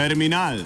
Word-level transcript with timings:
Terminal. 0.00 0.58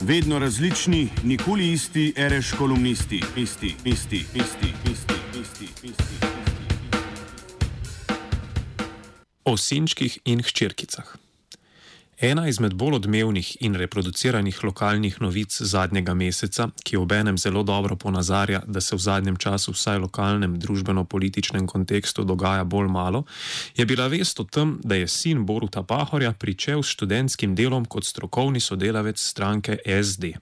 Vedno 0.00 0.38
različni, 0.38 1.08
nikoli 1.24 1.72
isti, 1.72 2.14
reš 2.16 2.52
kolumnisti, 2.58 3.22
isti, 3.36 3.74
isti, 3.84 4.16
isti, 4.16 4.72
isti, 4.92 5.14
isti, 5.40 5.68
isti. 5.82 6.26
O 9.44 9.56
sinčkih 9.56 10.18
in 10.24 10.42
hčerkicah. 10.42 11.21
Ena 12.22 12.44
izmed 12.48 12.74
bolj 12.78 12.94
odmevnih 12.94 13.48
in 13.66 13.74
reproduciranih 13.74 14.60
lokalnih 14.64 15.16
novic 15.20 15.56
zadnjega 15.58 16.14
meseca, 16.14 16.68
ki 16.86 16.96
obenem 16.96 17.38
zelo 17.38 17.64
dobro 17.66 17.96
ponazarja, 17.96 18.60
da 18.66 18.80
se 18.80 18.94
v 18.94 19.02
zadnjem 19.02 19.36
času 19.36 19.72
vsaj 19.74 19.98
v 19.98 20.02
lokalnem 20.04 20.54
družbeno-političnem 20.62 21.66
kontekstu 21.66 22.22
dogaja 22.24 22.62
bolj 22.64 22.86
malo, 22.94 23.24
je 23.74 23.86
bila 23.86 24.06
vest 24.06 24.40
o 24.40 24.44
tem, 24.44 24.76
da 24.84 24.94
je 24.94 25.08
sin 25.08 25.42
Boruta 25.46 25.82
Pahorja 25.82 26.30
pričel 26.32 26.82
s 26.82 26.94
študentskim 26.94 27.56
delom 27.58 27.84
kot 27.90 28.06
strokovni 28.06 28.60
sodelavec 28.60 29.18
stranke 29.18 29.80
SD. 29.82 30.36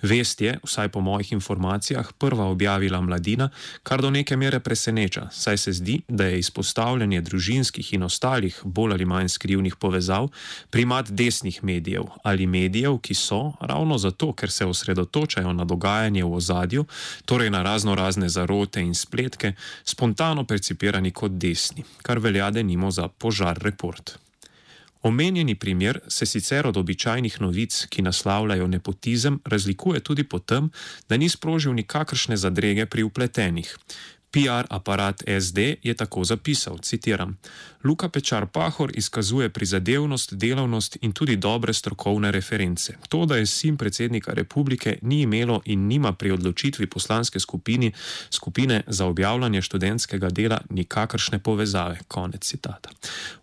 Vest 0.00 0.40
je, 0.40 0.56
vsaj 0.64 0.88
po 0.88 1.04
mojih 1.04 1.32
informacijah, 1.32 2.12
prva 2.18 2.48
objavila 2.48 3.00
mladina, 3.00 3.50
kar 3.82 4.00
do 4.00 4.10
neke 4.10 4.36
mere 4.36 4.60
preseneča, 4.60 5.28
saj 5.32 5.58
se 5.58 5.76
zdi, 5.82 6.00
da 6.08 6.32
je 6.32 6.38
izpostavljanje 6.38 7.20
družinskih 7.20 7.92
in 7.92 8.08
ostalih 8.08 8.60
bolj 8.64 8.96
ali 8.96 9.04
manj 9.04 9.28
skrivnih 9.28 9.76
povezav 9.76 10.32
primat 10.70 11.09
desnih 11.10 11.64
medijev 11.64 12.02
ali 12.22 12.46
medijev, 12.46 12.98
ki 12.98 13.14
so 13.14 13.52
ravno 13.60 13.98
zato, 13.98 14.32
ker 14.32 14.50
se 14.50 14.66
osredotočajo 14.66 15.52
na 15.52 15.64
dogajanje 15.64 16.24
v 16.24 16.32
ozadju, 16.34 16.84
torej 17.24 17.50
na 17.50 17.62
razno 17.62 17.94
razne 17.94 18.28
zarote 18.28 18.80
in 18.80 18.94
spletke, 18.94 19.52
spontano 19.84 20.44
percipirani 20.44 21.10
kot 21.10 21.32
desni, 21.32 21.84
kar 22.02 22.18
velja 22.18 22.50
denimo 22.50 22.90
za 22.90 23.08
požar 23.08 23.58
report. 23.62 24.18
Omenjeni 25.02 25.54
primer 25.54 26.00
se 26.08 26.26
sicer 26.26 26.66
od 26.66 26.76
običajnih 26.76 27.40
novic, 27.40 27.86
ki 27.88 28.02
naslavljajo 28.02 28.66
nepotizem, 28.66 29.40
razlikuje 29.44 30.00
tudi 30.00 30.24
po 30.24 30.38
tem, 30.38 30.70
da 31.08 31.16
ni 31.16 31.28
sprožil 31.28 31.72
nikakršne 31.72 32.36
zadrege 32.36 32.86
pri 32.86 33.02
upletenih. 33.02 33.76
PR 34.30 34.66
aparat 34.70 35.22
SD 35.40 35.58
je 35.82 35.94
tako 35.94 36.24
zapisal: 36.24 36.78
citiram, 36.78 37.38
Luka 37.84 38.08
Pečar 38.08 38.46
Pahor 38.46 38.92
izkazuje 38.94 39.48
prizadevnost, 39.48 40.34
delavnost 40.34 40.96
in 41.00 41.12
tudi 41.12 41.36
dobre 41.36 41.72
strokovne 41.72 42.30
reference. 42.30 42.92
To, 43.08 43.26
da 43.26 43.36
je 43.36 43.46
sin 43.46 43.76
predsednika 43.76 44.32
republike, 44.32 44.98
ni 45.02 45.20
imelo 45.22 45.60
in 45.64 45.86
nima 45.86 46.12
pri 46.12 46.30
odločitvi 46.30 46.86
poslanske 46.86 47.40
skupini, 47.40 47.92
skupine 48.30 48.82
za 48.86 49.06
objavljanje 49.06 49.62
študentskega 49.62 50.30
dela 50.30 50.60
nikakršne 50.70 51.38
povezave. 51.38 51.98
Konec 52.08 52.44
citata. 52.44 52.90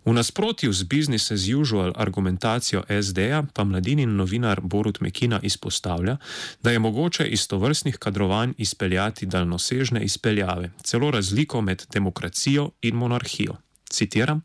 V 0.04 0.12
nasprotju 0.12 0.72
z 0.72 0.84
business 0.84 1.30
as 1.30 1.48
usual 1.60 1.92
argumentacijo 1.96 2.84
SD-ja 3.02 3.42
pa 3.52 3.64
mladini 3.64 4.06
novinar 4.06 4.60
Borut 4.60 5.00
Mekina 5.00 5.40
izpostavlja, 5.42 6.16
da 6.62 6.70
je 6.70 6.78
mogoče 6.78 7.26
iz 7.26 7.48
tovrstnih 7.48 7.96
kadrovanj 7.96 8.52
izpeljati 8.58 9.26
daljnosežne 9.26 10.04
izpeljave 10.04 10.70
celo 10.84 11.10
razliko 11.10 11.60
med 11.60 11.86
demokracijo 11.92 12.70
in 12.82 12.96
monarhijo. 12.96 13.56
Citiram: 13.90 14.42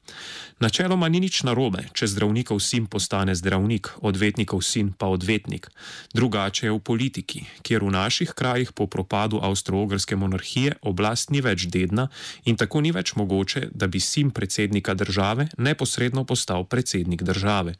Načeloma 0.59 1.09
ni 1.12 1.20
nič 1.20 1.42
narobe, 1.44 1.84
če 1.92 2.08
zdravnikov 2.08 2.62
sin 2.64 2.88
postane 2.88 3.36
zdravnik, 3.36 3.90
odvetnikov 4.00 4.64
sin 4.64 4.94
pa 4.95 5.09
odvetnik. 5.12 5.67
Drugače 6.16 6.67
je 6.67 6.72
v 6.72 6.80
politiki, 6.80 7.44
kjer 7.59 7.84
v 7.84 7.92
naših 7.92 8.31
krajih 8.31 8.72
po 8.72 8.88
propadu 8.88 9.44
avstro-ogrske 9.44 10.16
monarhije 10.16 10.80
oblast 10.88 11.36
ni 11.36 11.44
več 11.44 11.67
dedna 11.67 12.08
in 12.47 12.56
tako 12.56 12.80
ni 12.80 12.95
več 12.95 13.16
mogoče, 13.20 13.68
da 13.75 13.92
bi 13.92 14.00
sin 14.00 14.31
predsednika 14.31 14.96
države 14.96 15.50
neposredno 15.57 16.24
postal 16.24 16.63
predsednik 16.63 17.24
države. 17.28 17.75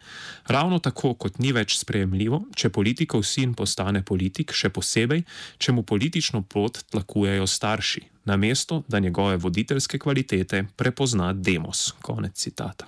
Ravno 0.52 0.84
tako 0.84 1.16
kot 1.16 1.40
ni 1.40 1.56
več 1.56 1.80
sprejemljivo, 1.80 2.44
če 2.56 2.76
politikov 2.76 3.24
sin 3.24 3.56
postane 3.56 4.04
politik, 4.04 4.52
še 4.52 4.68
posebej, 4.68 5.24
če 5.58 5.72
mu 5.72 5.88
politično 5.88 6.44
pot 6.44 6.84
tlakujejo 6.92 7.48
starši 7.48 8.13
namesto 8.26 8.84
da 8.88 9.00
njegove 9.00 9.38
voditeljske 9.38 10.00
kvalitete 10.00 10.64
prepozna 10.76 11.34
demos. 11.34 11.94
Konec 12.02 12.34
citata. 12.36 12.86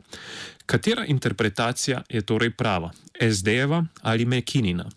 Katera 0.65 1.05
interpretacija 1.05 2.01
je 2.09 2.21
torej 2.21 2.51
prava? 2.51 2.91
SD-jeva 3.21 3.85
ali 4.01 4.25
Mekinina? 4.25 4.89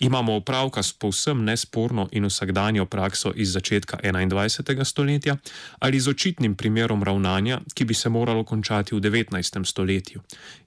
Imamo 0.00 0.34
opravka 0.34 0.82
s 0.82 0.92
povsem 0.92 1.44
nesporno 1.44 2.08
in 2.12 2.24
vsakdanjo 2.24 2.86
prakso 2.86 3.32
iz 3.36 3.52
začetka 3.52 3.98
21. 4.02 4.84
stoletja 4.84 5.36
ali 5.78 6.00
z 6.00 6.08
očitnim 6.08 6.54
primerom 6.54 7.02
ravnanja, 7.02 7.60
ki 7.74 7.84
bi 7.84 7.94
se 7.94 8.08
moralo 8.08 8.44
končati 8.44 8.94
v 8.94 9.00
19. 9.00 9.64
stoletju? 9.64 10.20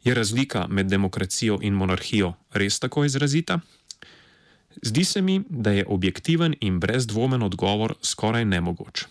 Je 0.04 0.14
razlika 0.14 0.68
med 0.68 0.86
demokracijo 0.86 1.60
in 1.62 1.74
monarhijo 1.74 2.34
res 2.52 2.80
tako 2.80 3.06
izrazita? 3.06 3.60
Zdi 4.82 5.06
se 5.06 5.22
mi, 5.22 5.42
da 5.50 5.72
je 5.72 5.86
objektiven 5.88 6.56
in 6.62 6.80
brezdvomen 6.80 7.44
odgovor 7.44 7.94
skoraj 8.02 8.46
nemogoč. 8.46 9.06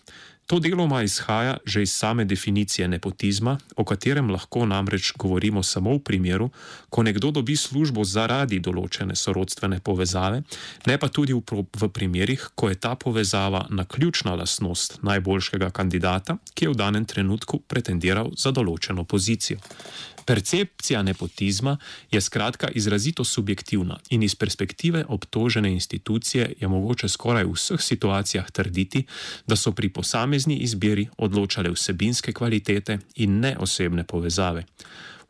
To 0.46 0.58
deloma 0.58 1.02
izhaja 1.02 1.56
že 1.64 1.82
iz 1.82 1.92
same 1.92 2.24
definicije 2.24 2.88
nepotizma, 2.88 3.58
o 3.76 3.84
katerem 3.84 4.30
lahko 4.30 4.66
namreč 4.66 5.12
govorimo 5.16 5.62
samo 5.62 5.94
v 5.94 6.02
primeru, 6.04 6.50
ko 6.90 7.02
nekdo 7.02 7.30
dobi 7.30 7.56
službo 7.56 8.04
zaradi 8.04 8.58
določene 8.60 9.16
sorodstvene 9.16 9.80
povezave, 9.80 10.42
ne 10.86 10.98
pa 10.98 11.08
tudi 11.08 11.32
v, 11.32 11.40
v 11.80 11.88
primerih, 11.88 12.50
ko 12.54 12.68
je 12.68 12.76
ta 12.76 12.94
povezava 12.94 13.66
na 13.70 13.84
ključna 13.84 14.34
lasnost 14.34 14.98
najboljšega 15.02 15.70
kandidata, 15.70 16.36
ki 16.54 16.64
je 16.64 16.72
v 16.74 16.76
danem 16.76 17.08
trenutku 17.08 17.62
pretendiral 17.64 18.34
za 18.36 18.52
določeno 18.52 19.04
pozicijo. 19.08 19.56
Percepcija 20.32 21.02
nepotizma 21.02 21.76
je 22.10 22.20
skratka 22.20 22.68
izrazito 22.68 23.24
subjektivna 23.24 23.98
in 24.10 24.22
iz 24.22 24.34
perspektive 24.34 25.04
obtožene 25.08 25.72
institucije 25.72 26.54
je 26.60 26.68
mogoče 26.68 27.08
skoraj 27.08 27.44
v 27.44 27.52
vseh 27.52 27.80
situacijah 27.80 28.50
trditi, 28.50 29.04
da 29.46 29.56
so 29.56 29.72
pri 29.72 29.92
posamezni 29.92 30.56
izbiri 30.56 31.08
odločale 31.18 31.70
vsebinske 31.70 32.32
kvalitete 32.32 32.98
in 33.16 33.40
ne 33.40 33.56
osebne 33.58 34.04
povezave. 34.04 34.64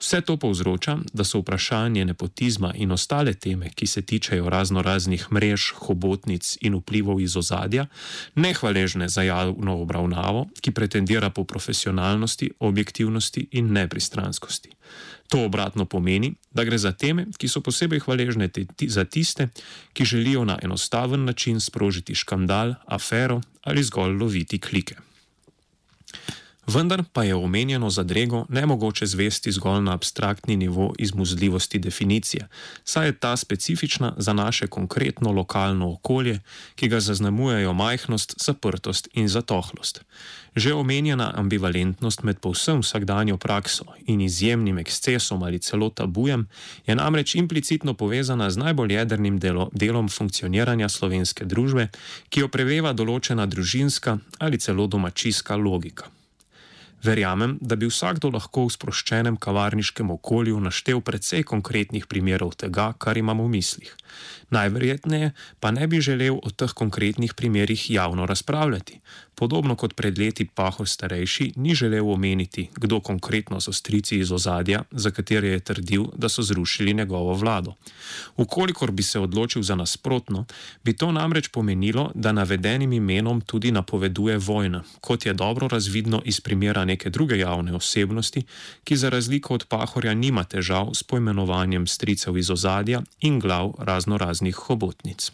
Vse 0.02 0.20
to 0.20 0.34
povzroča, 0.36 0.98
da 1.12 1.24
so 1.24 1.38
vprašanje 1.38 2.04
nepotizma 2.04 2.72
in 2.74 2.90
ostale 2.92 3.34
teme, 3.34 3.70
ki 3.70 3.86
se 3.86 4.02
tičejo 4.02 4.48
razno 4.50 4.82
raznih 4.82 5.28
mrež, 5.32 5.68
hobotnic 5.78 6.56
in 6.60 6.74
vplivov 6.74 7.20
iz 7.20 7.36
ozadja, 7.36 7.86
nehvaležne 8.34 9.08
za 9.08 9.22
javno 9.22 9.76
obravnavo, 9.78 10.48
ki 10.60 10.74
pretendira 10.74 11.30
po 11.30 11.44
profesionalnosti, 11.44 12.50
objektivnosti 12.58 13.46
in 13.52 13.70
nepristranskosti. 13.72 14.74
To 15.28 15.44
obratno 15.44 15.84
pomeni, 15.84 16.34
da 16.50 16.64
gre 16.64 16.78
za 16.78 16.92
teme, 16.92 17.28
ki 17.38 17.48
so 17.48 17.62
posebej 17.62 18.02
hvaležne 18.02 18.50
za 18.88 19.04
tiste, 19.04 19.48
ki 19.92 20.04
želijo 20.04 20.44
na 20.44 20.58
enostaven 20.62 21.24
način 21.24 21.60
sprožiti 21.60 22.14
škandal, 22.14 22.74
afero 22.86 23.40
ali 23.62 23.82
zgolj 23.82 24.18
loviti 24.18 24.58
klike. 24.58 25.11
Vendar 26.66 27.02
pa 27.12 27.24
je 27.24 27.34
omenjeno 27.34 27.90
zadrego 27.90 28.46
ne 28.48 28.66
mogoče 28.66 29.06
zvesti 29.06 29.52
zgolj 29.52 29.82
na 29.82 29.94
abstraktni 29.94 30.56
nivo 30.56 30.94
izmuzljivosti 30.98 31.78
definicije, 31.78 32.48
saj 32.84 33.06
je 33.06 33.18
ta 33.18 33.36
specifična 33.36 34.14
za 34.16 34.32
naše 34.32 34.66
konkretno 34.66 35.32
lokalno 35.32 35.92
okolje, 35.92 36.40
ki 36.74 36.88
ga 36.88 37.00
zaznamujejo 37.00 37.72
majhnost, 37.72 38.34
zaprtost 38.44 39.08
in 39.12 39.28
zatohlost. 39.28 40.04
Že 40.56 40.74
omenjena 40.74 41.32
ambivalentnost 41.34 42.22
med 42.22 42.38
povsem 42.38 42.80
vsakdanjo 42.80 43.36
prakso 43.36 43.84
in 44.06 44.20
izjemnim 44.20 44.78
ekscesom 44.78 45.42
ali 45.42 45.58
celo 45.58 45.90
tabujem 45.90 46.48
je 46.86 46.94
namreč 46.94 47.34
implicitno 47.34 47.94
povezana 47.94 48.50
z 48.50 48.56
najbolj 48.56 48.92
jedrnim 48.92 49.38
delo, 49.38 49.70
delom 49.72 50.08
funkcioniranja 50.08 50.88
slovenske 50.88 51.44
družbe, 51.44 51.88
ki 52.28 52.40
jo 52.40 52.48
preveva 52.48 52.92
določena 52.92 53.46
družinska 53.46 54.18
ali 54.38 54.58
celo 54.58 54.86
domačijska 54.86 55.56
logika. 55.56 56.21
Verjamem, 57.02 57.58
da 57.60 57.74
bi 57.76 57.88
vsakdo 57.90 58.30
lahko 58.30 58.68
v 58.68 58.72
sproščenem 58.76 59.36
kavarniškem 59.42 60.10
okolju 60.14 60.60
naštel 60.62 61.00
precej 61.02 61.42
konkretnih 61.42 62.06
primerov 62.06 62.54
tega, 62.62 62.92
kar 62.94 63.18
imamo 63.18 63.48
v 63.48 63.56
mislih. 63.56 63.96
Najverjetneje 64.52 65.32
pa 65.60 65.70
ne 65.70 65.86
bi 65.86 66.00
želel 66.00 66.36
o 66.36 66.50
teh 66.50 66.70
konkretnih 66.70 67.34
primerih 67.34 67.90
javno 67.90 68.26
razpravljati. 68.26 69.00
Podobno 69.34 69.76
kot 69.76 69.94
pred 69.96 70.18
leti 70.18 70.44
Pahor 70.44 70.88
starejši 70.88 71.52
ni 71.56 71.74
želel 71.74 72.10
omeniti, 72.10 72.68
kdo 72.76 73.00
konkretno 73.00 73.60
so 73.60 73.72
strici 73.72 74.18
iz 74.18 74.32
ozadja, 74.32 74.82
za 74.90 75.10
katere 75.10 75.48
je 75.48 75.60
trdil, 75.60 76.04
da 76.16 76.28
so 76.28 76.42
zrušili 76.42 76.94
njegovo 76.94 77.34
vlado. 77.34 77.74
Ukolikor 78.36 78.90
bi 78.90 79.02
se 79.02 79.20
odločil 79.20 79.62
za 79.62 79.74
nasprotno, 79.74 80.44
bi 80.84 80.92
to 80.92 81.12
namreč 81.12 81.48
pomenilo, 81.48 82.10
da 82.14 82.32
navedenim 82.32 82.92
imenom 82.92 83.40
tudi 83.40 83.72
napoveduje 83.72 84.38
vojna, 84.38 84.84
kot 85.00 85.26
je 85.26 85.34
dobro 85.34 85.68
razvidno 85.68 86.22
iz 86.24 86.40
primera 86.40 86.84
neke 86.92 87.10
druge 87.10 87.38
javne 87.38 87.74
osebnosti, 87.76 88.44
ki 88.84 88.96
za 88.96 89.08
razliko 89.08 89.54
od 89.54 89.66
Pahorja 89.68 90.14
nima 90.14 90.44
težav 90.44 90.94
s 90.94 91.02
poimenovanjem 91.02 91.86
stricev 91.86 92.38
iz 92.38 92.50
ozadja 92.50 93.02
in 93.20 93.40
glav 93.40 93.72
razno 93.78 94.18
raznih 94.18 94.54
hobotnic. 94.54 95.32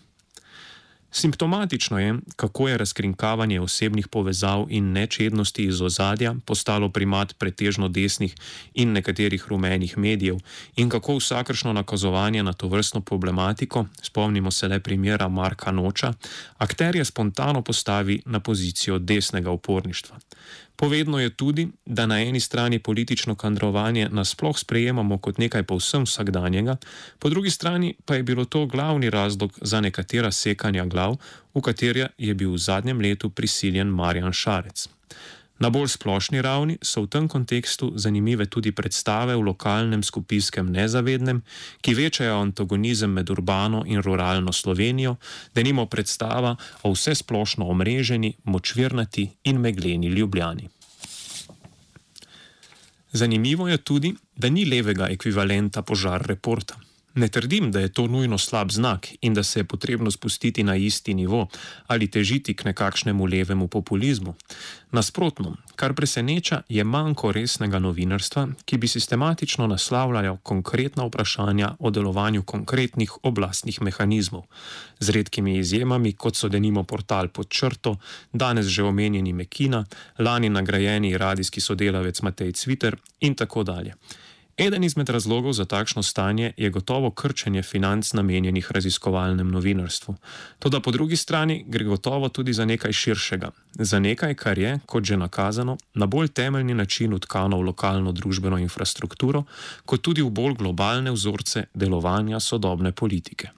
Simptomatično 1.10 1.98
je, 1.98 2.14
kako 2.36 2.68
je 2.68 2.78
razkrinkavanje 2.78 3.60
osebnih 3.60 4.08
povezav 4.08 4.66
in 4.68 4.92
nečednosti 4.92 5.64
iz 5.64 5.80
ozadja 5.80 6.34
postalo 6.44 6.88
primat 6.88 7.34
pretežno 7.38 7.88
desnih 7.88 8.34
in 8.74 8.92
nekaterih 8.92 9.44
rumenih 9.48 9.98
medijev 9.98 10.36
in 10.76 10.88
kako 10.88 11.16
vsakršno 11.16 11.72
nakazovanje 11.72 12.42
na 12.42 12.52
to 12.52 12.68
vrstno 12.68 13.00
problematiko, 13.00 13.86
spomnimo 14.02 14.50
se 14.50 14.68
le 14.68 14.80
primera 14.80 15.28
Marka 15.28 15.72
Noča, 15.72 16.12
akterje 16.58 17.04
spontano 17.04 17.62
postavi 17.62 18.22
na 18.26 18.40
pozicijo 18.40 18.98
desnega 18.98 19.50
uporništva. 19.50 20.16
Povedno 20.78 21.18
je 21.18 21.30
tudi, 21.30 21.68
da 21.86 22.06
na 22.06 22.20
eni 22.22 22.40
strani 22.40 22.78
politično 22.78 23.34
kadrovanje 23.34 24.08
nasploh 24.12 24.58
sprejemamo 24.58 25.18
kot 25.18 25.38
nekaj 25.38 25.62
povsem 25.62 26.04
vsakdanjega, 26.06 26.76
po 27.18 27.28
drugi 27.28 27.50
strani 27.50 27.94
pa 28.04 28.14
je 28.14 28.22
bilo 28.22 28.44
to 28.44 28.66
glavni 28.66 29.10
razlog 29.10 29.58
za 29.62 29.80
nekatera 29.80 30.30
sekanja 30.32 30.84
glav, 30.86 31.16
v 31.54 31.60
katerja 31.60 32.08
je 32.18 32.34
bil 32.34 32.52
v 32.54 32.62
zadnjem 32.62 33.00
letu 33.00 33.30
prisiljen 33.30 33.90
Marjan 33.90 34.32
Šarec. 34.32 34.88
Na 35.58 35.70
bolj 35.70 35.88
splošni 35.88 36.42
ravni 36.42 36.78
so 36.82 37.02
v 37.02 37.10
tem 37.10 37.28
kontekstu 37.28 37.90
zanimive 37.98 38.46
tudi 38.46 38.70
predstave 38.70 39.34
v 39.34 39.42
lokalnem 39.42 40.02
skupijskem 40.06 40.70
nezavednem, 40.70 41.42
ki 41.82 41.94
večajo 41.94 42.38
antagonizem 42.38 43.10
med 43.10 43.30
urbano 43.30 43.82
in 43.86 44.02
ruralno 44.02 44.52
Slovenijo, 44.52 45.16
da 45.54 45.62
nimo 45.62 45.86
predstava 45.86 46.56
o 46.82 46.94
vse 46.94 47.14
splošno 47.14 47.66
omreženi, 47.66 48.36
močvirnati 48.44 49.30
in 49.44 49.58
megleni 49.58 50.06
ljubljani. 50.06 50.68
Zanimivo 53.12 53.68
je 53.68 53.78
tudi, 53.78 54.14
da 54.36 54.48
ni 54.48 54.64
levega 54.64 55.08
ekvivalenta 55.10 55.82
požar 55.82 56.22
reporta. 56.22 56.78
Ne 57.18 57.28
trdim, 57.28 57.72
da 57.72 57.80
je 57.80 57.88
to 57.88 58.06
nujno 58.06 58.38
slab 58.38 58.70
znak 58.70 59.08
in 59.20 59.34
da 59.34 59.42
se 59.42 59.60
je 59.60 59.64
potrebno 59.64 60.10
spustiti 60.10 60.62
na 60.62 60.76
isti 60.76 61.14
nivo 61.14 61.46
ali 61.86 62.10
težiti 62.10 62.54
k 62.54 62.64
nekakšnemu 62.64 63.26
levemu 63.26 63.68
populizmu. 63.68 64.34
Nasprotno, 64.92 65.56
kar 65.76 65.94
preseneča, 65.94 66.62
je 66.68 66.84
manjko 66.84 67.32
resnega 67.32 67.78
novinarstva, 67.78 68.46
ki 68.64 68.78
bi 68.78 68.88
sistematično 68.88 69.66
naslavljal 69.66 70.36
konkretna 70.36 71.04
vprašanja 71.04 71.72
o 71.78 71.90
delovanju 71.90 72.42
konkretnih 72.42 73.12
oblastnih 73.22 73.82
mehanizmov, 73.82 74.46
z 75.00 75.10
redkimi 75.10 75.58
izjemami, 75.58 76.12
kot 76.12 76.36
so 76.36 76.48
denimo 76.48 76.84
portal 76.84 77.28
pod 77.28 77.48
črto, 77.48 77.96
danes 78.32 78.66
že 78.66 78.82
omenjeni 78.82 79.32
Mekina, 79.32 79.84
lani 80.18 80.48
nagrajeni 80.48 81.18
radijski 81.18 81.60
sodelavec 81.60 82.22
Matej 82.22 82.52
Cviter 82.52 82.96
in 83.20 83.34
tako 83.34 83.62
dalje. 83.62 83.94
Eden 84.58 84.84
izmed 84.84 85.08
razlogov 85.08 85.52
za 85.52 85.64
takšno 85.64 86.02
stanje 86.02 86.52
je 86.56 86.70
gotovo 86.70 87.10
krčenje 87.10 87.62
financ 87.62 88.12
namenjenih 88.12 88.72
raziskovalnem 88.72 89.50
novinarstvu. 89.50 90.14
Toda 90.58 90.80
po 90.80 90.90
drugi 90.90 91.16
strani 91.16 91.64
gre 91.68 91.84
gotovo 91.84 92.28
tudi 92.28 92.52
za 92.52 92.64
nekaj 92.64 92.92
širšega, 92.92 93.50
za 93.74 93.98
nekaj, 93.98 94.34
kar 94.34 94.58
je, 94.58 94.78
kot 94.86 95.04
že 95.04 95.16
nakazano, 95.16 95.76
na 95.94 96.06
bolj 96.06 96.28
temeljni 96.28 96.74
način 96.74 97.14
utkano 97.14 97.58
v 97.58 97.70
lokalno 97.70 98.12
družbeno 98.12 98.58
infrastrukturo, 98.58 99.44
kot 99.86 100.02
tudi 100.02 100.22
v 100.22 100.30
bolj 100.30 100.54
globalne 100.54 101.12
vzorce 101.12 101.64
delovanja 101.74 102.40
sodobne 102.40 102.92
politike. 102.92 103.57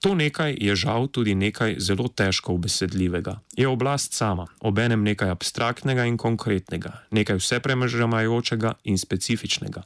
To 0.00 0.14
nekaj 0.14 0.54
je 0.60 0.76
žal 0.76 1.08
tudi 1.10 1.34
nekaj 1.34 1.74
zelo 1.82 2.08
težko 2.08 2.54
obesedljivega. 2.54 3.40
Je 3.56 3.68
oblast 3.68 4.12
sama, 4.14 4.46
obenem 4.60 5.02
nekaj 5.02 5.30
abstraktnega 5.30 6.04
in 6.06 6.16
konkretnega, 6.16 6.92
nekaj 7.10 7.40
vsepremažamajočega 7.42 8.74
in 8.84 8.98
specifičnega. 8.98 9.82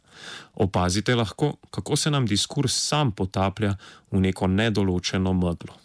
Opazite 0.54 1.14
lahko, 1.14 1.54
kako 1.70 1.96
se 1.96 2.10
nam 2.10 2.26
diskurs 2.26 2.76
sam 2.76 3.12
potaplja 3.12 3.76
v 4.10 4.20
neko 4.20 4.46
nedoločeno 4.46 5.32
meglo. 5.32 5.80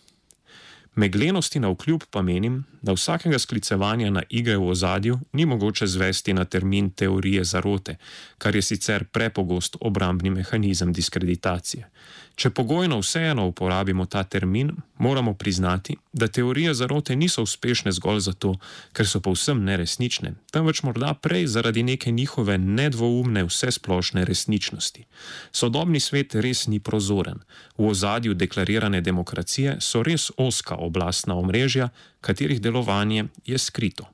Meglenosti 0.97 1.59
na 1.59 1.69
vkljub 1.69 2.03
pa 2.09 2.21
menim, 2.21 2.63
da 2.81 2.93
vsakega 2.93 3.37
sklicevanja 3.39 4.09
na 4.09 4.23
igre 4.29 4.55
v 4.57 4.69
ozadju 4.73 5.19
ni 5.33 5.45
mogoče 5.45 5.87
zvesti 5.87 6.33
na 6.33 6.45
termin 6.45 6.89
teorije 6.89 7.43
zarote, 7.43 7.95
kar 8.37 8.55
je 8.55 8.61
sicer 8.61 9.05
prepogost 9.05 9.77
obrambni 9.81 10.29
mehanizem 10.29 10.93
diskreditacije. 10.93 11.89
Če 12.35 12.49
pogojno 12.49 12.97
vseeno 12.99 13.45
uporabimo 13.47 14.05
ta 14.05 14.23
termin, 14.23 14.71
moramo 14.97 15.33
priznati, 15.33 15.95
da 16.13 16.27
teorije 16.27 16.73
zarote 16.73 17.15
niso 17.15 17.43
uspešne 17.43 17.91
zgolj 17.91 18.19
zato, 18.19 18.55
ker 18.93 19.07
so 19.07 19.19
povsem 19.19 19.63
neresnične, 19.63 20.33
temveč 20.51 20.83
morda 20.83 21.13
prej 21.13 21.47
zaradi 21.47 21.83
neke 21.83 22.11
njihove 22.11 22.57
nedvoumne 22.57 23.43
vsesplošne 23.43 24.25
resničnosti. 24.25 25.05
Sodobni 25.51 25.99
svet 25.99 26.35
res 26.35 26.67
ni 26.67 26.79
prozoren. 26.79 27.39
V 27.77 27.89
ozadju 27.89 28.33
deklarirane 28.33 29.01
demokracije 29.01 29.77
so 29.81 30.03
res 30.03 30.31
oska 30.37 30.75
oblastna 30.75 31.35
omrežja, 31.35 31.89
katerih 32.21 32.61
delovanje 32.61 33.25
je 33.45 33.57
skrito. 33.57 34.07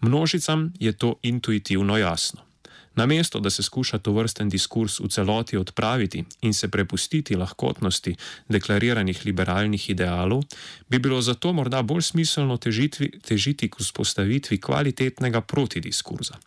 Množicam 0.00 0.72
je 0.80 0.92
to 0.92 1.14
intuitivno 1.22 1.96
jasno. 1.96 2.53
Namesto 2.94 3.40
da 3.40 3.50
se 3.50 3.62
skuša 3.62 3.98
to 3.98 4.12
vrsten 4.12 4.48
diskurs 4.48 5.00
v 5.00 5.08
celoti 5.08 5.56
odpraviti 5.56 6.24
in 6.42 6.54
se 6.54 6.68
prepustiti 6.68 7.36
lahkotnosti 7.36 8.16
deklariranih 8.48 9.26
liberalnih 9.26 9.90
idealov, 9.90 10.42
bi 10.88 10.98
bilo 10.98 11.20
zato 11.22 11.52
morda 11.52 11.82
bolj 11.82 12.02
smiselno 12.02 12.56
težitvi, 12.56 13.10
težiti 13.20 13.70
k 13.70 13.80
vzpostavitvi 13.80 14.60
kvalitetnega 14.60 15.40
protidiskurza. 15.40 16.38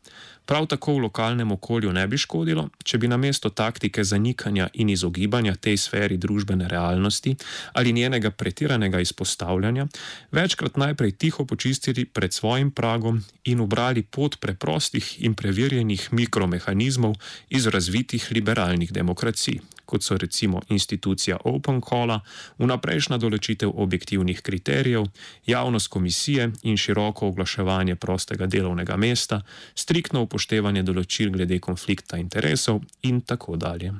Prav 0.47 0.65
tako 0.65 0.93
v 0.93 0.97
lokalnem 0.97 1.51
okolju 1.51 1.91
ne 1.93 2.05
bi 2.07 2.17
škodilo, 2.17 2.69
če 2.83 2.97
bi 2.97 3.09
namesto 3.11 3.49
taktike 3.49 4.03
zanikanja 4.03 4.69
in 4.79 4.89
izogibanja 4.89 5.57
tej 5.59 5.75
sferi 5.77 6.17
družbene 6.17 6.69
realnosti 6.71 7.33
ali 7.73 7.91
njenega 7.93 8.31
pretiranega 8.31 9.01
izpostavljanja, 9.03 9.87
večkrat 10.31 10.77
najprej 10.77 11.11
tiho 11.11 11.45
počistili 11.45 12.05
pred 12.05 12.33
svojim 12.33 12.71
pragom 12.71 13.19
in 13.43 13.59
ubrali 13.59 14.03
pot 14.03 14.39
preprostih 14.39 15.09
in 15.27 15.35
preverjenih 15.35 16.07
mikromehanizmov 16.37 17.15
iz 17.49 17.65
razvitih 17.67 18.27
liberalnih 18.31 18.91
demokracij, 18.93 19.59
kot 19.85 20.03
so 20.03 20.17
recimo 20.17 20.61
institucija 20.69 21.37
Open 21.43 21.81
Call, 21.81 22.19
vnaprejšnja 22.59 23.17
določitev 23.17 23.71
objektivnih 23.75 24.41
kriterijev, 24.41 25.07
javnost 25.47 25.87
komisije 25.89 26.51
in 26.63 26.77
široko 26.77 27.27
oglaševanje 27.27 27.95
prostega 27.95 28.45
delovnega 28.45 28.97
mesta, 28.97 29.41
striktno 29.75 30.21
upoštevanje 30.27 30.83
določil 30.83 31.31
glede 31.31 31.59
konflikta 31.59 32.17
interesov 32.17 32.83
in 33.01 33.21
tako 33.21 33.57
dalje. 33.57 33.93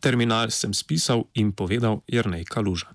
Terminal 0.00 0.50
sem 0.50 0.72
spisal 0.72 1.26
in 1.34 1.52
povedal 1.52 2.02
Jrnej 2.06 2.46
Kaluža. 2.46 2.94